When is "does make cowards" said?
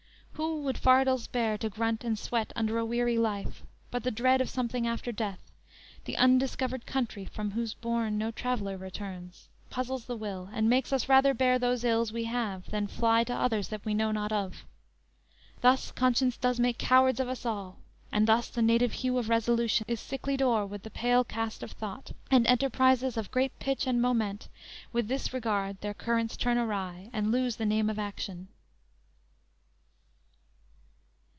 16.37-17.19